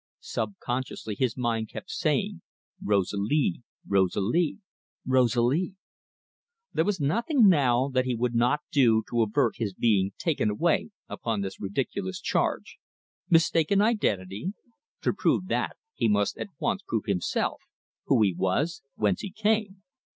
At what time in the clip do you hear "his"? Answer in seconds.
1.13-1.37, 9.57-9.75